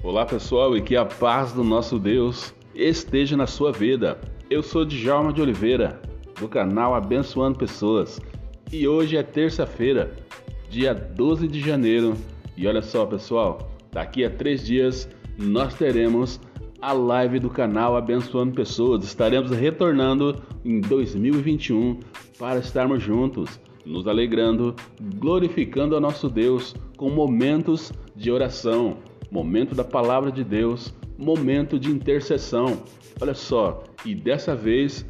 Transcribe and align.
Olá 0.00 0.24
pessoal 0.24 0.76
e 0.76 0.80
que 0.80 0.94
a 0.94 1.04
paz 1.04 1.52
do 1.52 1.64
nosso 1.64 1.98
Deus 1.98 2.54
esteja 2.72 3.36
na 3.36 3.48
sua 3.48 3.72
vida. 3.72 4.16
Eu 4.48 4.62
sou 4.62 4.84
Djalma 4.84 5.32
de 5.32 5.42
Oliveira, 5.42 6.00
do 6.38 6.46
canal 6.46 6.94
Abençoando 6.94 7.58
Pessoas, 7.58 8.20
e 8.72 8.86
hoje 8.86 9.16
é 9.16 9.24
terça-feira, 9.24 10.14
dia 10.70 10.94
12 10.94 11.48
de 11.48 11.60
janeiro. 11.60 12.14
E 12.56 12.68
olha 12.68 12.80
só 12.80 13.04
pessoal, 13.06 13.72
daqui 13.90 14.24
a 14.24 14.30
três 14.30 14.64
dias 14.64 15.08
nós 15.36 15.74
teremos 15.74 16.40
a 16.80 16.92
live 16.92 17.40
do 17.40 17.50
canal 17.50 17.96
Abençoando 17.96 18.54
Pessoas. 18.54 19.02
Estaremos 19.02 19.50
retornando 19.50 20.40
em 20.64 20.80
2021 20.80 21.98
para 22.38 22.60
estarmos 22.60 23.02
juntos, 23.02 23.60
nos 23.84 24.06
alegrando, 24.06 24.76
glorificando 25.16 25.96
a 25.96 26.00
nosso 26.00 26.28
Deus 26.28 26.72
com 26.96 27.10
momentos 27.10 27.92
de 28.14 28.30
oração 28.30 28.96
momento 29.30 29.74
da 29.74 29.84
palavra 29.84 30.30
de 30.30 30.42
Deus, 30.42 30.94
momento 31.16 31.78
de 31.78 31.90
intercessão. 31.90 32.82
Olha 33.20 33.34
só, 33.34 33.82
e 34.04 34.14
dessa 34.14 34.54
vez 34.54 35.04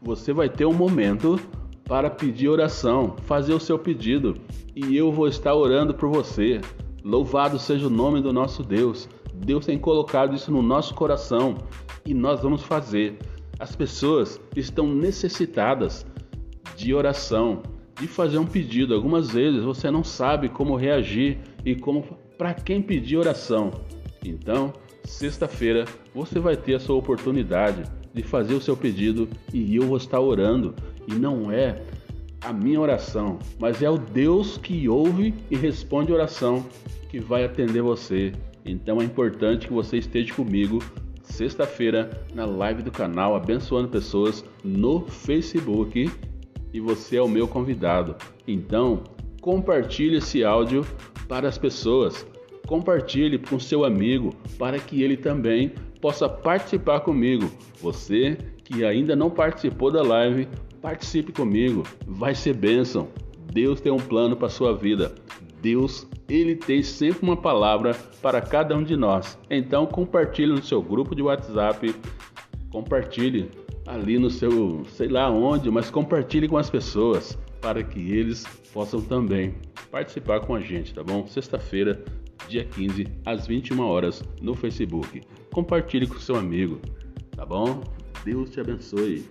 você 0.00 0.32
vai 0.32 0.48
ter 0.48 0.66
um 0.66 0.72
momento 0.72 1.38
para 1.84 2.08
pedir 2.10 2.48
oração, 2.48 3.14
fazer 3.22 3.52
o 3.52 3.60
seu 3.60 3.78
pedido, 3.78 4.36
e 4.74 4.96
eu 4.96 5.12
vou 5.12 5.28
estar 5.28 5.54
orando 5.54 5.94
por 5.94 6.08
você. 6.08 6.60
Louvado 7.02 7.58
seja 7.58 7.86
o 7.86 7.90
nome 7.90 8.22
do 8.22 8.32
nosso 8.32 8.62
Deus. 8.62 9.08
Deus 9.34 9.66
tem 9.66 9.78
colocado 9.78 10.34
isso 10.34 10.50
no 10.50 10.62
nosso 10.62 10.94
coração 10.94 11.58
e 12.06 12.14
nós 12.14 12.40
vamos 12.40 12.62
fazer. 12.62 13.18
As 13.58 13.76
pessoas 13.76 14.40
estão 14.56 14.86
necessitadas 14.88 16.06
de 16.76 16.94
oração, 16.94 17.62
de 18.00 18.06
fazer 18.06 18.38
um 18.38 18.46
pedido. 18.46 18.94
Algumas 18.94 19.30
vezes 19.30 19.62
você 19.62 19.90
não 19.90 20.02
sabe 20.02 20.48
como 20.48 20.76
reagir 20.76 21.38
e 21.64 21.74
como 21.74 22.02
para 22.36 22.54
quem 22.54 22.82
pedir 22.82 23.16
oração. 23.16 23.70
Então, 24.24 24.72
sexta-feira 25.04 25.84
você 26.14 26.38
vai 26.38 26.56
ter 26.56 26.74
a 26.74 26.80
sua 26.80 26.96
oportunidade 26.96 27.82
de 28.12 28.22
fazer 28.22 28.54
o 28.54 28.60
seu 28.60 28.76
pedido 28.76 29.28
e 29.52 29.76
eu 29.76 29.82
vou 29.82 29.96
estar 29.96 30.20
orando. 30.20 30.74
E 31.06 31.14
não 31.14 31.50
é 31.50 31.82
a 32.40 32.52
minha 32.52 32.80
oração, 32.80 33.38
mas 33.58 33.82
é 33.82 33.90
o 33.90 33.98
Deus 33.98 34.56
que 34.56 34.88
ouve 34.88 35.34
e 35.50 35.56
responde 35.56 36.12
oração 36.12 36.64
que 37.08 37.18
vai 37.18 37.44
atender 37.44 37.82
você. 37.82 38.32
Então 38.64 39.00
é 39.00 39.04
importante 39.04 39.66
que 39.66 39.72
você 39.72 39.98
esteja 39.98 40.32
comigo 40.34 40.82
sexta-feira 41.22 42.24
na 42.34 42.44
live 42.44 42.82
do 42.82 42.90
canal 42.90 43.34
Abençoando 43.34 43.88
Pessoas 43.88 44.44
no 44.62 45.00
Facebook 45.06 46.10
e 46.72 46.80
você 46.80 47.16
é 47.16 47.22
o 47.22 47.28
meu 47.28 47.48
convidado. 47.48 48.16
Então, 48.46 49.04
compartilhe 49.40 50.16
esse 50.16 50.44
áudio 50.44 50.84
para 51.28 51.48
as 51.48 51.58
pessoas. 51.58 52.26
Compartilhe 52.66 53.38
com 53.38 53.58
seu 53.58 53.84
amigo 53.84 54.34
para 54.58 54.78
que 54.78 55.02
ele 55.02 55.16
também 55.16 55.72
possa 56.00 56.28
participar 56.28 57.00
comigo. 57.00 57.50
Você 57.80 58.38
que 58.64 58.84
ainda 58.84 59.14
não 59.14 59.30
participou 59.30 59.90
da 59.90 60.02
live, 60.02 60.48
participe 60.80 61.32
comigo. 61.32 61.82
Vai 62.06 62.34
ser 62.34 62.54
bênção. 62.54 63.08
Deus 63.52 63.80
tem 63.80 63.92
um 63.92 63.98
plano 63.98 64.36
para 64.36 64.48
sua 64.48 64.74
vida. 64.74 65.14
Deus, 65.60 66.06
ele 66.28 66.56
tem 66.56 66.82
sempre 66.82 67.22
uma 67.22 67.36
palavra 67.36 67.94
para 68.20 68.40
cada 68.40 68.76
um 68.76 68.82
de 68.82 68.96
nós. 68.96 69.38
Então 69.50 69.86
compartilhe 69.86 70.52
no 70.52 70.62
seu 70.62 70.82
grupo 70.82 71.14
de 71.14 71.22
WhatsApp, 71.22 71.94
compartilhe 72.70 73.50
ali 73.86 74.18
no 74.18 74.30
seu, 74.30 74.84
sei 74.88 75.08
lá 75.08 75.30
onde, 75.30 75.70
mas 75.70 75.90
compartilhe 75.90 76.48
com 76.48 76.56
as 76.56 76.68
pessoas 76.68 77.38
para 77.60 77.82
que 77.82 78.12
eles 78.12 78.44
possam 78.72 79.00
também 79.00 79.54
participar 79.94 80.40
com 80.40 80.56
a 80.56 80.60
gente, 80.60 80.92
tá 80.92 81.04
bom? 81.04 81.24
Sexta-feira, 81.24 82.04
dia 82.48 82.64
15, 82.64 83.06
às 83.24 83.46
21 83.46 83.80
horas, 83.80 84.24
no 84.42 84.52
Facebook. 84.52 85.22
Compartilhe 85.52 86.04
com 86.04 86.18
seu 86.18 86.34
amigo, 86.34 86.80
tá 87.30 87.46
bom? 87.46 87.80
Deus 88.24 88.50
te 88.50 88.58
abençoe. 88.58 89.24